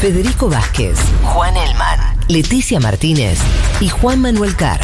[0.00, 1.98] Federico Vázquez, Juan Elman,
[2.28, 3.40] Leticia Martínez
[3.80, 4.78] y Juan Manuel Carr.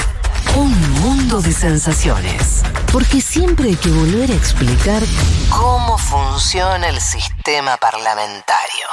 [0.56, 2.64] Un mundo de sensaciones.
[2.92, 5.00] Porque siempre hay que volver a explicar
[5.50, 8.88] cómo funciona el sistema parlamentario.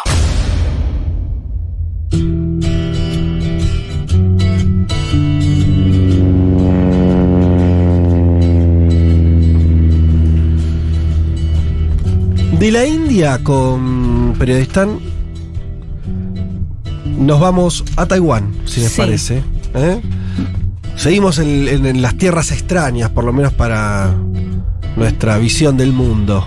[12.59, 14.99] De la India con Periodistán
[17.21, 18.97] nos vamos a Taiwán, si les Sí.
[19.01, 19.43] parece.
[19.75, 20.01] ¿eh?
[20.95, 24.13] Seguimos en, en- en las tierras extrañas, por lo menos para
[24.95, 26.45] nuestra visión del mundo.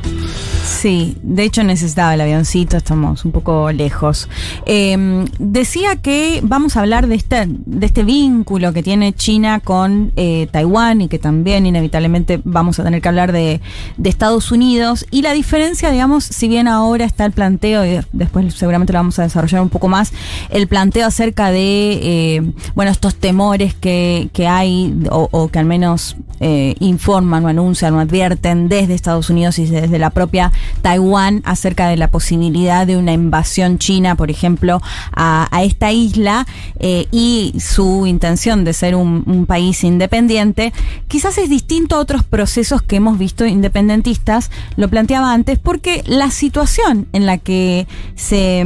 [0.65, 4.31] Sí, de hecho necesitaba el avioncito, estamos un poco lejos.
[4.65, 10.13] Eh, decía que vamos a hablar de este, de este vínculo que tiene China con
[10.17, 13.61] eh, Taiwán y que también inevitablemente vamos a tener que hablar de,
[13.99, 15.07] de Estados Unidos.
[15.11, 19.19] Y la diferencia, digamos, si bien ahora está el planteo, y después seguramente lo vamos
[19.19, 20.15] a desarrollar un poco más,
[20.49, 25.67] el planteo acerca de, eh, bueno, estos temores que, que hay o, o que al
[25.67, 30.53] menos eh, informan o anuncian o advierten desde Estados Unidos y desde la propia
[30.83, 34.81] Taiwán acerca de la posibilidad de una invasión china, por ejemplo,
[35.13, 36.47] a, esta isla
[36.79, 40.73] eh, y su intención de ser un, país independiente,
[41.09, 46.31] quizás es distinto a otros procesos que hemos visto independentistas, lo planteaba antes, porque la
[46.31, 48.65] situación en la que se,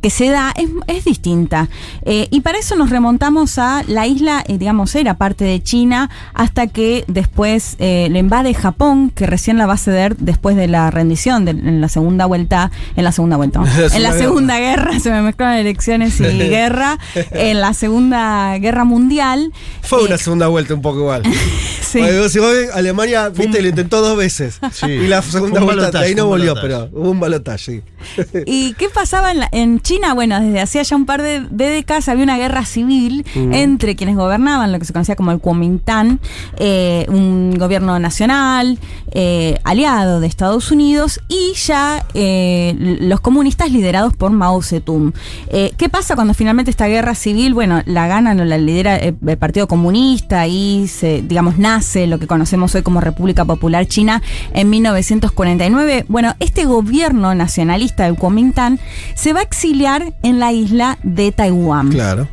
[0.00, 1.68] que se da es, es distinta.
[2.02, 6.10] Eh, y para eso nos remontamos a la isla, eh, digamos, era parte de China,
[6.34, 10.90] hasta que después le invade Japón, que recién la va a ceder después de la
[10.90, 13.62] rendición, de- en la segunda vuelta, en la segunda vuelta,
[13.94, 16.98] en la segunda guerra, se me mezclaron elecciones y guerra,
[17.32, 19.52] en la segunda guerra mundial.
[19.82, 21.22] Fue una Eh, segunda vuelta un poco igual.
[21.82, 22.00] sí.
[22.28, 24.58] Si vos ves, Alemania, viste, lo intentó dos veces.
[24.72, 24.86] Sí.
[24.86, 27.82] Y la segunda vuelta de ahí no volvió, pero hubo un balotaje, sí.
[28.46, 30.14] ¿Y qué pasaba en, la- en China?
[30.14, 33.52] Bueno, desde hacía ya un par de, de décadas había una guerra civil Mm.
[33.54, 36.18] entre quienes gobernaban lo que se conocía como el Kuomintang,
[36.58, 38.78] eh, un gobierno nacional
[39.12, 45.12] eh, aliado de Estados Unidos y ya eh, los comunistas liderados por Mao Zedong.
[45.76, 49.38] ¿Qué pasa cuando finalmente esta guerra civil, bueno, la ganan o la lidera eh, el
[49.38, 54.22] Partido Comunista y se, digamos, nace lo que conocemos hoy como República Popular China
[54.54, 56.04] en 1949?
[56.08, 58.78] Bueno, este gobierno nacionalista del Kuomintang
[59.14, 61.90] se va a exiliar en la isla de Taiwán.
[61.90, 62.28] Claro.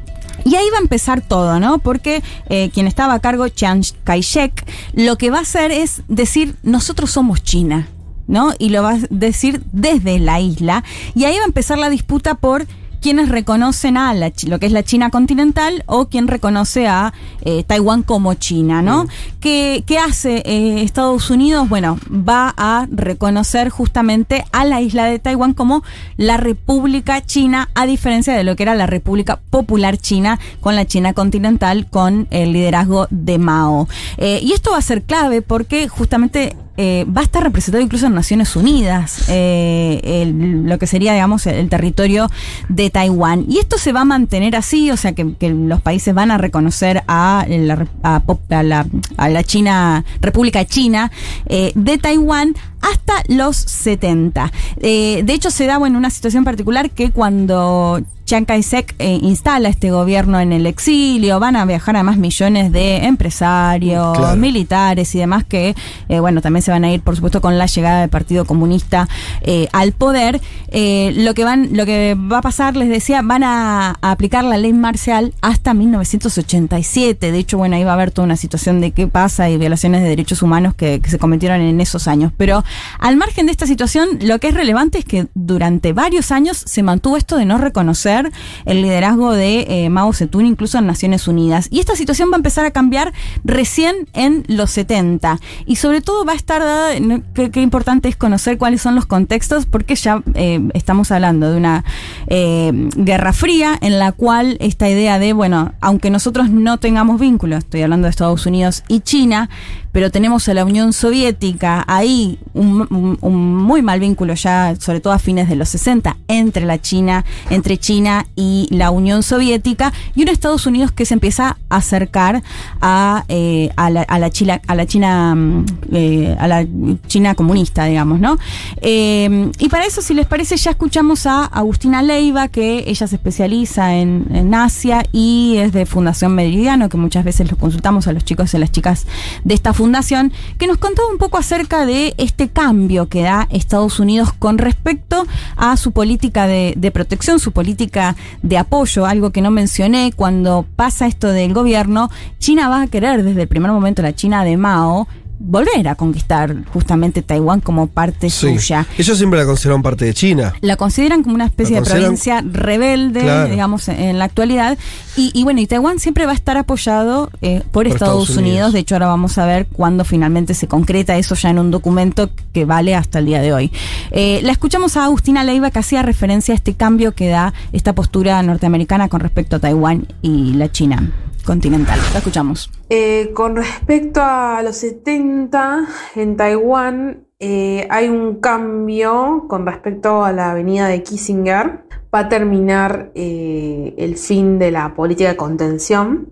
[0.46, 1.80] Y ahí va a empezar todo, ¿no?
[1.80, 6.56] Porque eh, quien estaba a cargo, Chiang Kai-shek, lo que va a hacer es decir,
[6.64, 7.90] nosotros somos China,
[8.28, 8.54] ¿no?
[8.58, 10.84] Y lo va a decir desde la isla.
[11.16, 12.66] Y ahí va a empezar la disputa por
[13.02, 17.64] quienes reconocen a la lo que es la China continental o quien reconoce a eh,
[17.64, 19.08] Taiwán como China, ¿no?
[19.40, 21.70] ¿Qué, qué hace eh, Estados Unidos?
[21.70, 25.84] Bueno, va a reconocer justamente a la isla de Taiwán como
[26.18, 30.86] la República China, a diferencia de lo que era la República Popular China con la
[30.86, 33.88] China continental, con el liderazgo de Mao.
[34.18, 38.06] Eh, y esto va a ser clave porque justamente eh, va a estar representado incluso
[38.06, 42.30] en Naciones Unidas, eh, lo que sería, digamos, el, territorio
[42.70, 43.46] de Taiwán.
[43.50, 47.04] Y esto se va a mantener así, o sea, que, los países van a reconocer
[47.08, 48.86] a la,
[49.18, 51.12] a la China, República China
[51.48, 52.56] eh, de Taiwán
[52.92, 54.52] hasta los 70.
[54.82, 59.70] Eh, de hecho, se da, bueno, una situación particular que cuando Chiang Kai-shek eh, instala
[59.70, 64.36] este gobierno en el exilio, van a viajar además millones de empresarios, Claro.
[64.36, 65.76] militares y demás que,
[66.10, 69.08] eh, bueno, también se van a ir, por supuesto, con la llegada del Partido Comunista
[69.44, 70.42] eh, al poder.
[70.70, 74.44] Eh, lo que van, lo que va a pasar, les decía, van a, a aplicar
[74.44, 77.32] la ley marcial hasta 1987.
[77.32, 80.02] De hecho, bueno, ahí va a haber toda una situación de qué pasa y violaciones
[80.02, 82.32] de derechos humanos que, que se cometieron en esos años.
[82.36, 82.64] Pero
[83.00, 86.84] al margen de esta situación, lo que es relevante es que durante varios años se
[86.84, 88.32] mantuvo esto de no reconocer
[88.66, 91.68] el liderazgo de eh, Mao Zedong, incluso en Naciones Unidas.
[91.72, 95.40] Y esta situación va a empezar a cambiar recién en los 70.
[95.66, 96.94] Y sobre todo va a estar dada,
[97.34, 101.84] qué importante es conocer cuáles son los contextos, porque ya eh, estamos hablando de una
[102.28, 107.60] eh, guerra fría en la cual esta idea de, bueno, aunque nosotros no tengamos vínculos,
[107.60, 109.50] estoy hablando de Estados Unidos y China,
[109.92, 115.20] pero tenemos a la Unión Soviética ahí, un, muy mal vínculo ya, sobre todo a
[115.20, 120.30] fines de los 60, entre la China, entre China y la Unión Soviética, y un
[120.30, 122.44] Estados Unidos que se empieza a acercar
[122.82, 126.66] a, eh, a, la, a China, a la China, mm, eh, a la
[127.08, 128.38] China comunista, digamos, ¿no?
[128.82, 131.88] Eh, y para eso, si les parece, ya escuchamos a Agustina.
[132.02, 137.50] Leiva, que ella se especializa en, Asia y es de Fundación Meridiano, que muchas veces
[137.50, 139.06] los consultamos a los chicos y a las chicas
[139.44, 144.00] de esta fundación, que nos contaba un poco acerca de este cambio que da Estados
[144.00, 149.52] Unidos con respecto a su política de, protección, su política de apoyo, algo que no
[149.52, 152.10] mencioné, cuando pasa esto del gobierno,
[152.40, 155.08] China va a querer desde el primer momento, la China de Mao,
[155.40, 158.58] volver a conquistar justamente Taiwán como parte Sí.
[158.58, 158.86] suya.
[158.98, 160.54] Ellos siempre la consideraron parte de China.
[160.62, 163.50] La consideran como una especie de provincia rebelde, Claro.
[163.50, 164.78] digamos, en, en la actualidad.
[165.16, 168.30] Y, y bueno, y Taiwán siempre va a estar apoyado eh, por, Por Estados, Estados
[168.30, 168.48] Unidos.
[168.48, 168.74] Unidos.
[168.74, 172.30] De hecho, ahora vamos a ver cuándo finalmente se concreta eso ya en un documento
[172.54, 173.72] que vale hasta el día de hoy.
[174.12, 177.94] Eh, la escuchamos a Agustina Leiva que hacía referencia a este cambio que da esta
[177.94, 181.12] postura norteamericana con respecto a Taiwán y la China
[181.48, 181.98] continental.
[182.12, 182.70] La escuchamos.
[182.90, 190.34] Eh, con respecto a los 70, en Taiwán eh, hay un cambio con respecto a
[190.34, 191.86] la avenida de Kissinger.
[192.14, 196.30] Va a terminar eh, el fin de la política de contención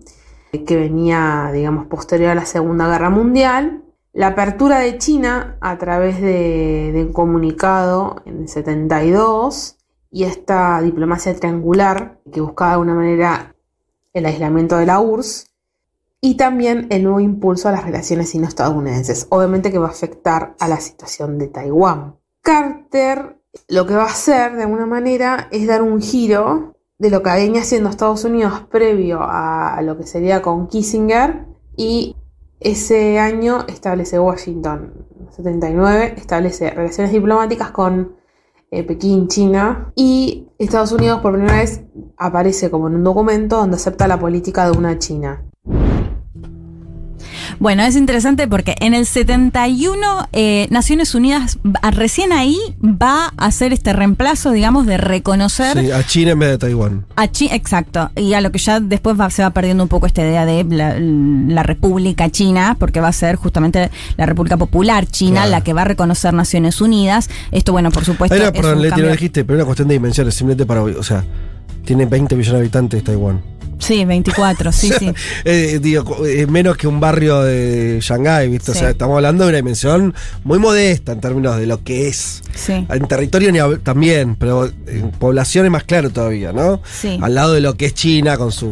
[0.66, 3.82] que venía, digamos, posterior a la Segunda Guerra Mundial.
[4.12, 9.76] La apertura de China a través de, de un comunicado en el 72
[10.10, 13.55] y esta diplomacia triangular que buscaba de alguna manera
[14.16, 15.50] el aislamiento de la URSS
[16.20, 20.68] y también el nuevo impulso a las relaciones sino-estadounidenses, obviamente que va a afectar a
[20.68, 22.16] la situación de Taiwán.
[22.40, 23.36] Carter
[23.68, 27.30] lo que va a hacer de alguna manera es dar un giro de lo que
[27.30, 31.46] venía haciendo Estados Unidos previo a lo que sería con Kissinger
[31.76, 32.16] y
[32.60, 38.16] ese año establece Washington, 79, establece relaciones diplomáticas con
[38.70, 41.82] eh, Pekín, China, y Estados Unidos por primera vez
[42.16, 45.45] aparece como en un documento donde acepta la política de una China.
[47.58, 51.58] Bueno, es interesante porque en el 71 eh, Naciones Unidas
[51.90, 56.50] recién ahí va a hacer este reemplazo, digamos, de reconocer Sí, a China en vez
[56.50, 57.04] de Taiwán.
[57.16, 60.06] a China, exacto, y a lo que ya después va- se va perdiendo un poco
[60.06, 65.06] esta idea de la, la República China, porque va a ser justamente la República Popular
[65.06, 65.50] China Claro.
[65.50, 67.28] la que va a reconocer Naciones Unidas.
[67.52, 69.94] Esto, bueno, por supuesto, una, es perdón, un cambio- lo dijiste, pero una cuestión de
[69.94, 70.82] dimensiones, simplemente para.
[70.82, 71.24] O sea,
[71.84, 73.40] tiene 20 millones de habitantes Taiwán.
[73.78, 75.12] Sí, 24, sí, sí.
[75.44, 78.72] Eh, digo, eh, menos que un barrio de Shanghái, ¿viste?
[78.72, 78.78] Sí.
[78.78, 80.14] O sea, estamos hablando de una dimensión
[80.44, 82.42] muy modesta en términos de lo que es.
[82.54, 82.86] Sí.
[82.88, 86.80] En territorio ni también, pero en población es más claro todavía, ¿no?
[86.90, 87.18] Sí.
[87.20, 88.70] Al lado de lo que es China con sus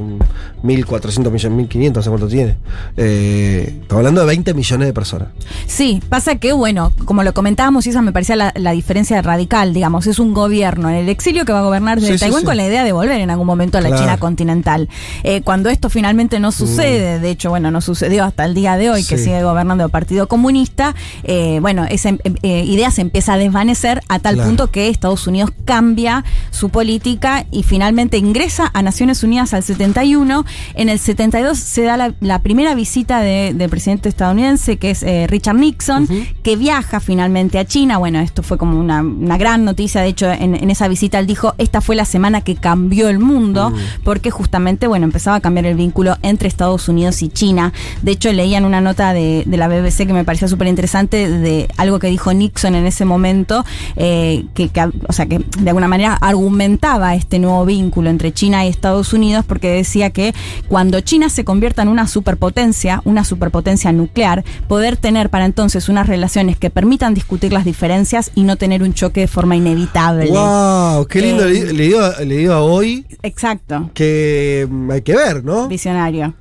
[0.62, 2.56] 1.400 millones, 1.500, no sé cuánto tiene.
[2.96, 5.28] Eh, estamos hablando de 20 millones de personas.
[5.66, 9.74] Sí, pasa que, bueno, como lo comentábamos, y esa me parecía la, la diferencia radical,
[9.74, 12.56] digamos, es un gobierno en el exilio que va a gobernar desde Sí, Taiwán con
[12.56, 14.02] la idea de volver en algún momento a la Claro.
[14.02, 14.88] China continental.
[15.22, 18.90] Eh, cuando esto finalmente no sucede, de hecho, bueno, no sucedió hasta el día de
[18.90, 23.34] hoy, que sigue gobernando el Partido Comunista, eh, bueno, esa em- eh, idea se empieza
[23.34, 24.48] a desvanecer a tal Claro.
[24.48, 30.44] punto que Estados Unidos cambia su política y finalmente ingresa a Naciones Unidas al 71.
[30.74, 35.02] En el 72 se da la, la primera visita de- del presidente estadounidense, que es
[35.02, 36.08] eh, Richard Nixon,
[36.42, 37.98] que viaja finalmente a China.
[37.98, 40.00] Bueno, esto fue como una, una gran noticia.
[40.02, 43.18] De hecho, en, en esa visita él dijo, esta fue la semana que cambió el
[43.18, 43.72] mundo,
[44.04, 47.72] porque justamente, bueno, empezaba a cambiar el vínculo entre Estados Unidos y China.
[48.02, 51.68] De hecho, leían una nota de, de la BBC que me parecía súper interesante de
[51.76, 53.64] algo que dijo Nixon en ese momento,
[53.96, 58.64] eh, que, que, o sea, que de alguna manera argumentaba este nuevo vínculo entre China
[58.64, 60.34] y Estados Unidos, porque decía que
[60.68, 66.06] cuando China se convierta en una superpotencia, una superpotencia nuclear, poder tener para entonces unas
[66.06, 70.30] relaciones que permitan discutir las diferencias y no tener un choque de forma inevitable.
[70.30, 71.06] ¡Wow!
[71.06, 71.46] ¡Qué lindo!
[71.46, 73.90] Eh, le, le digo, le digo a hoy Exacto.
[73.94, 75.68] que hay que ver, ¿no?
[75.68, 76.34] Visionario.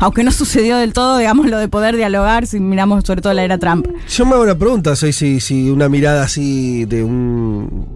[0.00, 3.44] Aunque no sucedió del todo, digamos, lo de poder dialogar si miramos sobre todo la
[3.44, 3.86] era Trump.
[4.08, 7.86] Yo me hago una pregunta, soy si, si una mirada así de un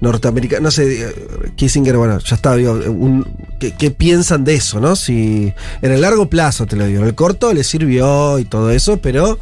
[0.00, 1.14] norteamericano, no sé, eh,
[1.56, 3.26] Kissinger, bueno, ya está, digo, un-
[3.58, 4.94] ¿qué, qué piensan de eso, no?
[4.94, 8.70] Si en el largo plazo, te lo digo, en el corto le sirvió y todo
[8.70, 9.38] eso, pero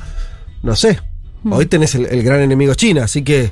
[0.62, 0.98] no sé.
[1.50, 3.50] Hoy tenés el, el gran enemigo China, así que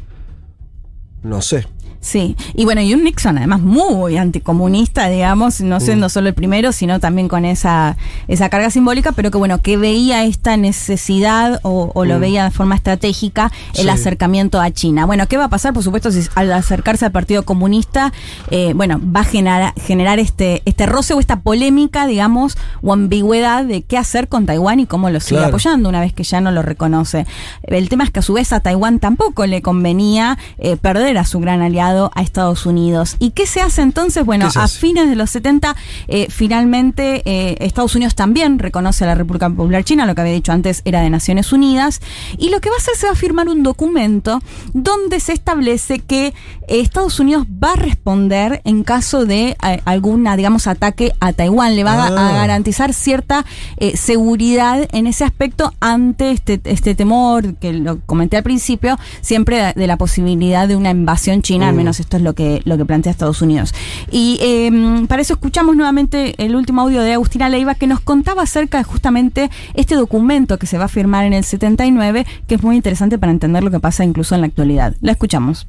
[1.22, 1.66] no sé.
[2.02, 6.72] Sí, y bueno, y un Nixon además muy anticomunista, digamos, no siendo solo el primero,
[6.72, 11.92] sino también con esa, esa carga simbólica, pero que bueno, que veía esta necesidad o,
[11.94, 13.88] o lo veía de forma estratégica el Sí.
[13.88, 15.06] acercamiento a China.
[15.06, 15.72] Bueno, ¿qué va a pasar?
[15.72, 18.12] Por supuesto, si al acercarse al Partido Comunista,
[18.50, 23.64] eh, bueno, va a generar, generar este, este roce o esta polémica, digamos, o ambigüedad
[23.64, 25.50] de qué hacer con Taiwán y cómo lo sigue Claro.
[25.50, 27.26] apoyando una vez que ya no lo reconoce.
[27.62, 31.24] El tema es que a su vez a Taiwán tampoco le convenía eh, perder a
[31.24, 33.16] su gran aliado a Estados Unidos.
[33.18, 34.24] ¿Y qué se hace entonces?
[34.24, 35.76] Bueno, ¿Qué se a fines de los 70,
[36.08, 40.32] eh, finalmente eh, Estados Unidos también reconoce a la República Popular China, lo que había
[40.32, 42.00] dicho antes era de Naciones Unidas,
[42.38, 44.40] y lo que va a hacer se va a firmar un documento
[44.72, 46.34] donde se establece que eh,
[46.80, 51.92] Estados Unidos va a responder en caso de alguna, digamos, ataque a Taiwán, le va
[51.94, 52.32] a- a Ah.
[52.36, 53.44] garantizar cierta
[53.78, 59.56] eh, seguridad en ese aspecto ante este, este temor que lo comenté al principio, siempre
[59.62, 61.76] de, de la posibilidad de una invasión china, Mm.
[61.82, 63.74] Menos esto es lo que, lo que plantea Estados Unidos.
[64.10, 68.42] Y eh, para eso escuchamos nuevamente el último audio de Agustina Leiva que nos contaba
[68.42, 72.62] acerca de justamente este documento que se va a firmar en el 79, que es
[72.62, 74.94] muy interesante para entender lo que pasa incluso en la actualidad.
[75.00, 75.66] La escuchamos.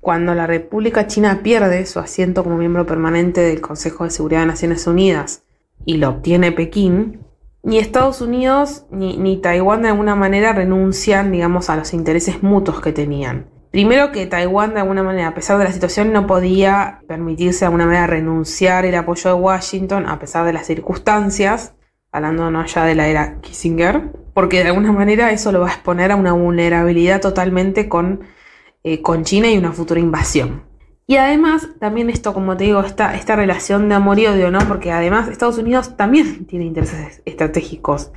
[0.00, 4.46] Cuando la República China pierde su asiento como miembro permanente del Consejo de Seguridad de
[4.46, 5.42] Naciones Unidas
[5.86, 7.20] y lo obtiene Pekín,
[7.62, 12.80] ni Estados Unidos ni, ni Taiwán de alguna manera renuncian, digamos, a los intereses mutuos
[12.80, 13.46] que tenían.
[13.70, 17.66] Primero que Taiwán de alguna manera, a pesar de la situación, no podía permitirse de
[17.66, 21.74] alguna manera renunciar el apoyo de Washington a pesar de las circunstancias,
[22.10, 25.72] hablando no ya de la era Kissinger, porque de alguna manera eso lo va a
[25.72, 28.20] exponer a una vulnerabilidad totalmente con
[28.82, 30.62] eh, con China y una futura invasión.
[31.06, 34.60] Y además, también esto, como te digo, esta, esta relación de amor y odio, ¿no?
[34.60, 38.10] Porque además Estados Unidos también tiene intereses estratégicos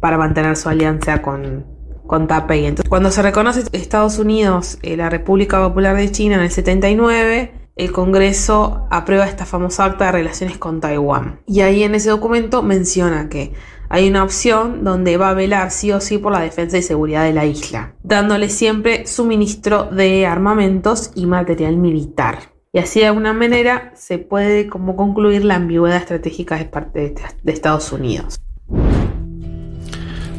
[0.00, 1.64] para mantener su alianza con,
[2.10, 2.66] con Taipei.
[2.66, 7.52] Entonces, cuando se reconoce Estados Unidos, eh, la República Popular de China en el 79,
[7.76, 11.38] el Congreso aprueba esta famosa acta de relaciones con Taiwán.
[11.46, 13.52] Y ahí en ese documento menciona que
[13.88, 17.22] hay una opción donde va a velar sí o sí por la defensa y seguridad
[17.22, 22.40] de la isla, dándole siempre suministro de armamentos y material militar.
[22.72, 27.52] Y así de alguna manera se puede como concluir la ambigüedad estratégica de parte de
[27.52, 28.40] Estados Unidos.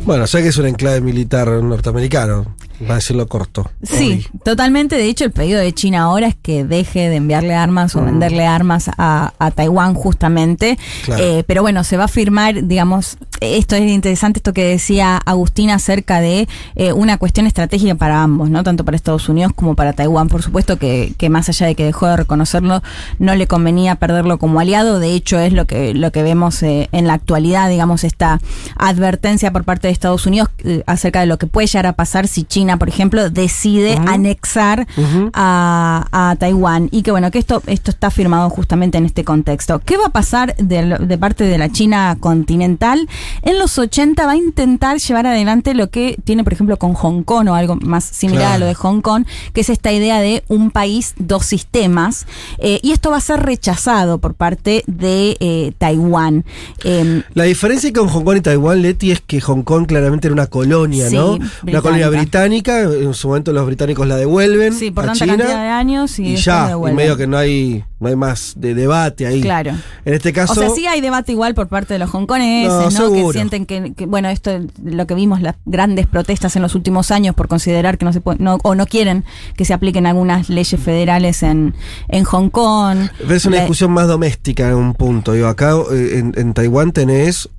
[0.04, 2.56] Bueno, sé que es un enclave militar norteamericano,
[2.90, 3.70] va a decirlo corto.
[3.84, 4.96] Sí, totalmente.
[4.96, 8.06] De hecho, el pedido de China ahora es que deje de enviarle armas o Mm.
[8.06, 10.78] venderle armas a, a Taiwán justamente.
[11.06, 11.24] Claro.
[11.24, 15.76] Eh, pero bueno, se va a firmar, digamos, esto es interesante, esto que decía Agustina
[15.76, 18.64] acerca de eh, una cuestión estratégica para ambos, ¿no?
[18.64, 20.28] Tanto para Estados Unidos como para Taiwán.
[20.28, 22.82] Por supuesto que, que más allá de que dejó de reconocerlo,
[23.20, 25.00] no le convenía perderlo como aliado.
[25.00, 28.40] De hecho, es lo que, lo que vemos eh, en la actualidad, digamos, esta
[28.78, 30.50] advertencia por parte de Estados Unidos
[30.86, 34.88] acerca de lo que puede llegar a pasar si China, por ejemplo, decide anexar
[35.34, 39.80] a, a Taiwán y que bueno, que esto, esto está firmado justamente en este contexto.
[39.80, 43.08] ¿Qué va a pasar de, parte de la China continental?
[43.44, 47.24] En los 80 va a intentar llevar adelante lo que tiene, por ejemplo, con Hong
[47.24, 48.56] Kong o algo más similar Claro.
[48.56, 52.26] a lo de Hong Kong, que es esta idea de un país, dos sistemas.
[52.58, 56.44] Eh, y esto va a ser rechazado por parte de eh, Taiwán.
[56.84, 60.34] Em, La diferencia con Hong Kong y Taiwán, Leti, es que Hong Kong claramente era
[60.34, 61.34] una colonia, Sí, ¿no?
[61.38, 61.70] británica.
[61.72, 65.38] Una colonia británica, en su momento los británicos la devuelven sí, por a tanta China
[65.38, 68.76] cantidad de años y, y ya, y medio que no hay, no hay más de
[68.76, 69.42] debate ahí.
[69.42, 69.72] Claro.
[70.06, 73.10] En este caso, O sea, sí hay debate igual por parte de los hongkoneses, No,
[73.10, 73.14] ¿no?
[73.14, 74.52] Que sienten que, que, bueno, esto
[74.84, 78.22] lo que vimos, las grandes protestas en los últimos años por considerar que no se
[78.22, 79.24] puede, no, o no quieren
[79.56, 81.74] que se apliquen algunas leyes federales en,
[82.10, 82.98] en Hong Kong.
[83.30, 85.34] es una La- discusión más doméstica en un punto.
[85.34, 87.50] Digo, acá eh, en, en Taiwán tenés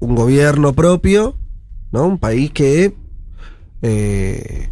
[0.00, 1.36] un gobierno propio,
[1.90, 2.04] ¿no?
[2.06, 2.94] Un país que.
[3.82, 4.70] Eh,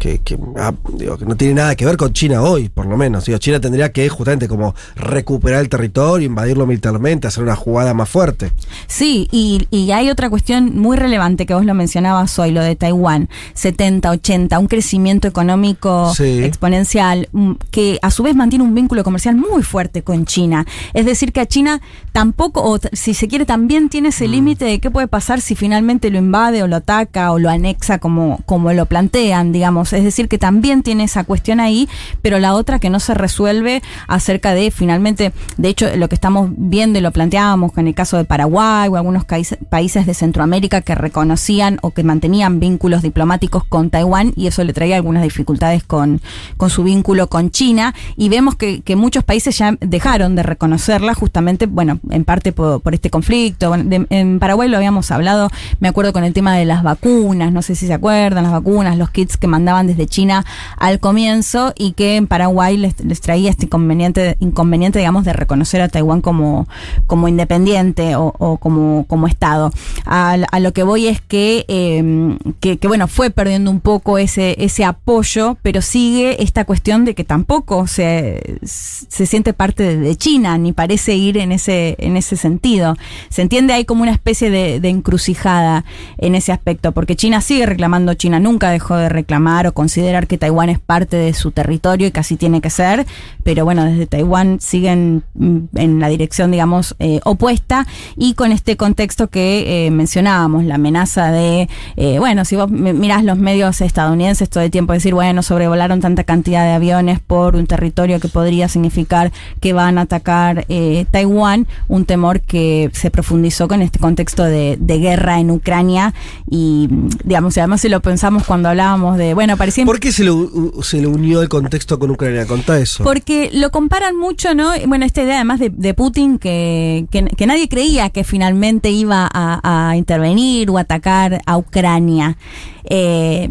[0.00, 2.96] que, que, ah, digo, que no tiene nada que ver con China hoy, por lo
[2.96, 3.26] menos.
[3.26, 8.08] Digo, China tendría que justamente como recuperar el territorio, invadirlo militarmente, hacer una jugada más
[8.08, 8.50] fuerte.
[8.88, 12.74] Sí, y, y hay otra cuestión muy relevante que vos lo mencionabas hoy, lo de
[12.74, 16.42] Taiwán, 70, 80, un crecimiento económico Sí.
[16.42, 20.66] exponencial, mm, que a su vez mantiene un vínculo comercial muy fuerte con China.
[20.94, 21.80] Es decir, que a China
[22.12, 24.10] tampoco, o si se quiere, también tiene Mm.
[24.10, 27.50] ese límite de qué puede pasar si finalmente lo invade o lo ataca o lo
[27.50, 29.89] anexa como, como lo plantean, digamos.
[29.92, 31.88] Es decir, que también tiene esa cuestión ahí,
[32.22, 36.50] pero la otra que no se resuelve acerca de finalmente, de hecho, lo que estamos
[36.56, 40.94] viendo y lo planteábamos con el caso de Paraguay o algunos países de Centroamérica que
[40.94, 46.20] reconocían o que mantenían vínculos diplomáticos con Taiwán y eso le traía algunas dificultades con,
[46.56, 47.94] con su vínculo con China.
[48.16, 52.80] Y vemos que, que muchos países ya dejaron de reconocerla justamente, bueno, en parte por,
[52.92, 53.74] este conflicto.
[53.74, 57.74] En Paraguay lo habíamos hablado, me acuerdo con el tema de las vacunas, no sé
[57.74, 60.44] si se acuerdan, las vacunas, los kits que mandaban desde China
[60.76, 65.88] al comienzo y que en Paraguay les, traía este inconveniente, inconveniente, digamos, de reconocer a
[65.88, 66.68] Taiwán como,
[67.06, 69.72] como independiente o, como, como Estado.
[70.06, 74.56] A, lo que voy es que, eh, que, que, bueno, fue perdiendo un poco ese,
[74.62, 80.58] ese apoyo, pero sigue esta cuestión de que tampoco se, se siente parte de China,
[80.58, 82.96] ni parece ir en ese, en ese sentido.
[83.28, 85.84] Se entiende, hay como una especie de, de encrucijada
[86.18, 90.68] en ese aspecto, porque China sigue reclamando, China nunca dejó de reclamar considerar que Taiwán
[90.68, 93.06] es parte de su territorio y casi tiene que ser,
[93.44, 97.86] pero bueno, desde Taiwán siguen mm, en la dirección, digamos, eh, opuesta
[98.16, 102.92] y con este contexto que eh, mencionábamos, la amenaza de, eh, bueno, si vos mi-
[102.92, 107.56] mirás los medios estadounidenses todo el tiempo decir, bueno, sobrevolaron tanta cantidad de aviones por
[107.56, 113.10] un territorio que podría significar que van a atacar eh, Taiwán, un temor que se
[113.10, 116.14] profundizó con este contexto de, de guerra en Ucrania
[116.48, 120.24] y, mm, digamos, y además si lo pensamos cuando hablábamos de, bueno, ¿Por qué se
[120.24, 122.46] le, u- se le unió el contexto con Ucrania?
[122.46, 123.04] Contá eso.
[123.04, 124.72] porque lo comparan mucho, ¿no?
[124.86, 129.28] Bueno, esta idea además de, de Putin que, que, que nadie creía que finalmente iba
[129.32, 132.36] a, a intervenir o atacar a Ucrania.
[132.84, 133.48] Eh,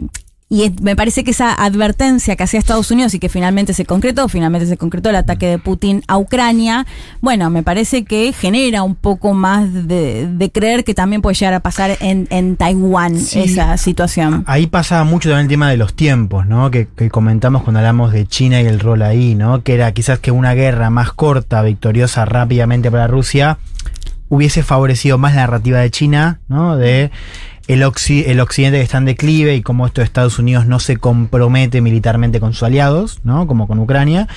[0.51, 3.86] y es- me parece que esa advertencia que hacía Estados Unidos y que finalmente se
[3.86, 6.88] concretó, finalmente se concretó el ataque de Putin a Ucrania,
[7.22, 11.53] bueno, me parece que genera un poco más de, de creer que también puede llegar
[11.53, 13.41] a pasar en, en Taiwán Sí.
[13.41, 14.44] esa situación.
[14.48, 16.72] Ahí pasaba mucho también el tema de los tiempos, ¿no?
[16.72, 19.62] Que, que comentamos cuando hablamos de China y el rol ahí, ¿no?
[19.63, 23.60] Que era quizás que una guerra más corta, victoriosa rápidamente para Rusia,
[24.29, 26.75] hubiese favorecido más la narrativa de China, ¿no?
[26.77, 27.12] De
[27.69, 30.97] el, el occidente que está en declive y cómo esto de Estados Unidos no se
[30.97, 33.47] compromete militarmente con sus aliados, ¿no?
[33.47, 34.27] Como con Ucrania.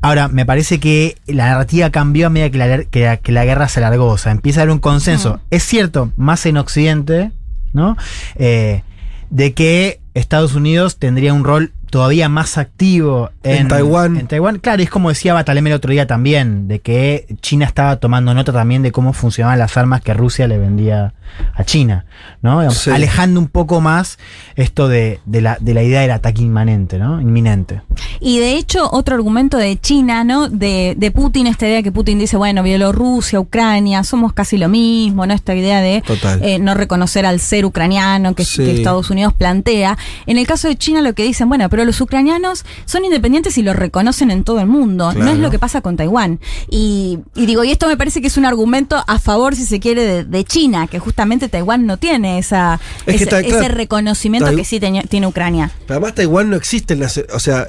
[0.00, 3.44] Ahora, me parece que la narrativa cambió a medida que la, que la- que la
[3.44, 4.06] guerra se alargó.
[4.06, 5.40] O sea, empieza a haber un consenso.
[5.50, 7.32] Es cierto, más en Occidente,
[7.72, 7.96] ¿no?
[8.36, 8.82] Eh,
[9.30, 14.16] de que Estados Unidos tendría un rol todavía más activo en, En Taiwán.
[14.16, 17.66] En Taiwán, claro, y es como decía Batalem el otro día también, de que China
[17.66, 21.12] estaba tomando nota también de cómo funcionaban las armas que Rusia le vendía
[21.54, 22.06] a China,
[22.40, 22.60] ¿no?
[22.60, 22.90] Digamos, Sí.
[22.90, 24.18] Alejando un poco más
[24.56, 27.20] esto de, de la, de la idea del ataque inmanente, ¿no?
[27.20, 27.82] Inminente.
[28.20, 30.48] Y de hecho, otro argumento de China, ¿no?
[30.48, 35.26] De, de Putin, esta idea que Putin dice, bueno, Bielorrusia, Ucrania, somos casi lo mismo,
[35.26, 35.34] ¿no?
[35.34, 36.02] Esta idea de
[36.40, 38.64] eh, no reconocer al ser ucraniano que, Sí.
[38.64, 39.98] que Estados Unidos plantea.
[40.26, 43.62] En el caso de China, lo que dicen, bueno, pero los ucranianos son independientes y
[43.62, 45.12] lo reconocen en todo el mundo.
[45.12, 46.40] No es lo que pasa con Taiwán.
[46.70, 49.80] Y, y digo, y esto me parece que es un argumento a favor, si se
[49.80, 53.74] quiere, de, de China, que justamente Taiwán no tiene esa, Es ese, ta- ese claro,
[53.74, 55.70] reconocimiento que sí teña- tiene Ucrania.
[55.86, 57.10] Pero además Taiwán no existe en la...
[57.34, 57.68] O sea,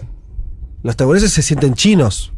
[0.84, 2.32] los taiwaneses se sienten chinos.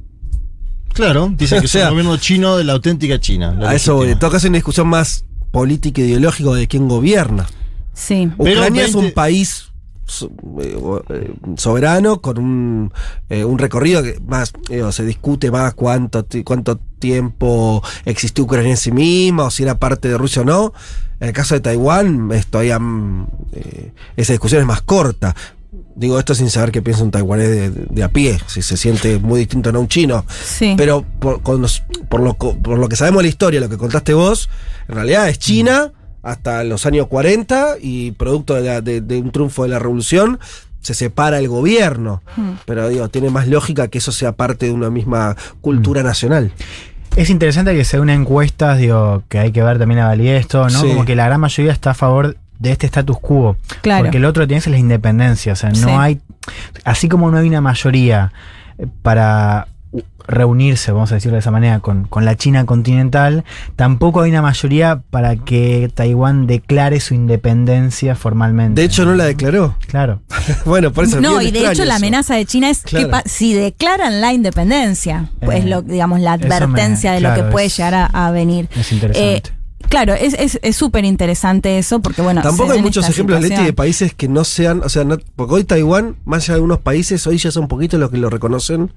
[0.94, 3.55] Claro, dice que O sea- es un gobierno chino de la auténtica China.
[3.60, 4.10] la A eso voy.
[4.12, 7.48] En todo caso, una discusión más política e ideológica de quién gobierna.
[7.94, 8.29] Sí.
[8.38, 9.72] Pero Ucrania es 20 un país
[11.57, 12.93] soberano con un,
[13.29, 18.77] eh, un recorrido que más eh, se discute más cuánto, cuánto tiempo existió Ucrania en
[18.77, 20.73] sí misma o si era parte de Rusia o no.
[21.19, 25.36] En el caso de Taiwán, es todavía mm, eh, esa discusión es más corta.
[25.95, 29.17] Digo esto sin saber qué piensa un taiwanés de, de a pie, si se siente
[29.17, 30.25] muy distinto a no un chino.
[30.43, 30.73] Sí.
[30.77, 33.77] Pero por, con los- por, lo, por lo que sabemos de la historia, lo que
[33.77, 34.49] contaste vos,
[34.89, 35.93] en realidad es China
[36.25, 40.39] hasta los años 40 y producto de, la- de- de un triunfo de la revolución
[40.81, 42.21] se separa el gobierno.
[42.65, 46.51] Pero digo, tiene más lógica que eso sea parte de una misma cultura nacional.
[47.15, 50.63] Es interesante que se una encuestas, digo, que hay que ver también la validez, esto,
[50.65, 50.69] ¿no?
[50.81, 50.89] Sí.
[50.89, 53.55] Como que la gran mayoría está a favor de este status quo.
[53.81, 54.03] Claro.
[54.03, 55.53] Porque el otro que tienes es la independencia.
[55.53, 55.89] O sea, no Sí.
[55.89, 56.19] hay.
[56.83, 58.31] Así como no hay una mayoría
[59.01, 59.67] para
[60.27, 63.43] reunirse, vamos a decirlo de esa manera, con, con la China continental,
[63.75, 68.81] tampoco hay una mayoría para que Taiwán declare su independencia formalmente.
[68.81, 69.75] De hecho, no la declaró.
[69.88, 70.21] Claro.
[70.65, 73.05] bueno, por eso es No, bien y de hecho la amenaza de China es Claro.
[73.05, 77.34] que pa- si declaran la independencia, pues Eh, lo, digamos la me- advertencia de lo
[77.36, 78.67] que puede es- llegar a, a venir.
[78.75, 79.38] Es interesante.
[79.38, 79.41] Eh,
[79.89, 82.41] claro, es es- es súper interesante eso porque bueno.
[82.41, 85.63] Tampoco hay muchos ejemplos, Leti, de países que no sean, o sea, no- porque hoy
[85.65, 88.91] Taiwán, más allá de algunos países, hoy ya son poquitos los que lo reconocen,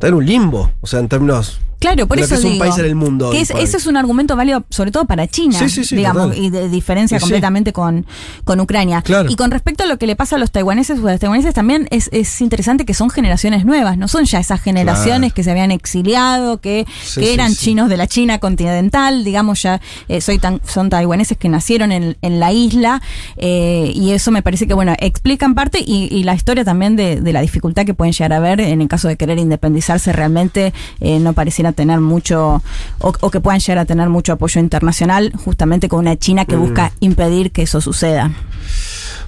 [0.00, 2.44] está en un limbo, o sea, en términos Claro, por de lo eso que es
[2.44, 5.06] un digo país en el mundo que es- ese es un argumento válido sobre todo
[5.06, 6.38] para China, Sí, sí, sí, digamos, total.
[6.44, 8.06] y de diferencia completamente con,
[8.44, 9.02] con Ucrania.
[9.02, 9.28] Claro.
[9.30, 11.54] Y con respecto a lo que le pasa a los taiwaneses o a los taiwaneses
[11.54, 15.34] también es, es interesante que son generaciones nuevas, no son ya esas generaciones Claro.
[15.34, 20.20] que se habían exiliado, que, que eran chinos de la China continental, digamos ya eh,
[20.20, 23.00] soy tan, son taiwaneses que nacieron en, en la isla
[23.36, 26.96] eh, y eso me parece que bueno explica en parte y, y la historia también
[26.96, 30.12] de, de la dificultad que pueden llegar a ver en el caso de querer independizarse
[30.12, 32.62] realmente eh, no pareciera tener mucho
[32.98, 36.46] o, o que puedan llegar a tener mucho apoyo internacional justamente con una China Mm.
[36.46, 38.30] que busca impedir que eso suceda.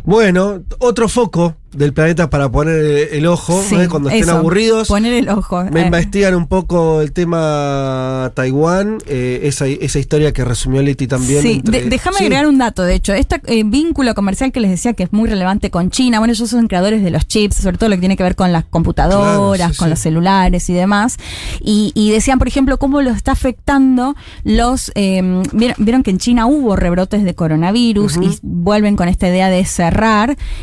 [0.05, 3.89] Bueno, otro foco del planeta para poner el, el ojo, Sí, ¿eh?
[3.89, 4.89] cuando estén eso, aburridos.
[4.89, 5.65] Poner el ojo.
[5.71, 5.85] Me eh.
[5.87, 11.41] investigan un poco el tema Taiwán, eh, esa, esa historia que resumió Leti también.
[11.41, 12.25] Sí, entre- déjame Sí.
[12.25, 15.71] agregar un dato, de hecho, este vínculo comercial que les decía que es muy relevante
[15.71, 18.23] con China, bueno, ellos son creadores de los chips, sobre todo lo que tiene que
[18.23, 21.17] ver con las computadoras, Claro, sí, con los celulares y demás,
[21.63, 25.23] y, y decían, por ejemplo, cómo lo está afectando los, eh,
[25.55, 29.65] vieron, vieron que en China hubo rebrotes de coronavirus y vuelven con esta idea de
[29.65, 29.92] cerrar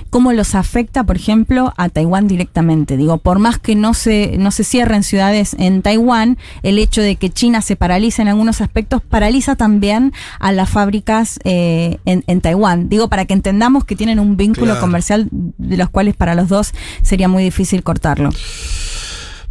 [0.09, 2.97] cómo los afecta, por ejemplo, a Taiwán directamente.
[2.97, 7.15] Digo, por más que no se, no se cierren ciudades en Taiwán, el hecho de
[7.15, 12.41] que China se paralice en algunos aspectos paraliza también a las fábricas eh, en, en
[12.41, 12.89] Taiwán.
[12.89, 14.81] Digo, para que entendamos que tienen un vínculo Claro.
[14.81, 18.29] comercial de los cuales para los dos sería muy difícil cortarlo.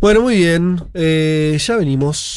[0.01, 0.81] Bueno, muy bien.
[0.95, 2.37] Eh, ya venimos.